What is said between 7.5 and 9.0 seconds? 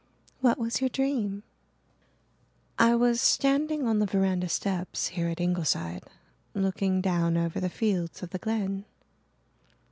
the fields of the Glen.